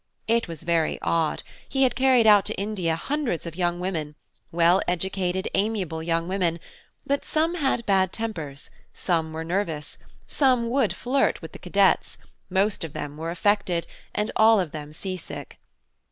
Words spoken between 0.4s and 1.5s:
was very odd,